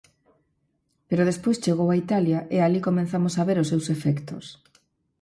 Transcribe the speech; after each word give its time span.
Pero 1.07 1.27
despois 1.29 1.61
chegou 1.63 1.87
a 1.91 1.99
Italia 2.05 2.39
e 2.55 2.57
alí 2.65 2.79
comezamos 2.87 3.33
a 3.35 3.43
ver 3.49 3.57
os 3.63 3.69
seus 3.71 3.85
efectos. 3.95 4.45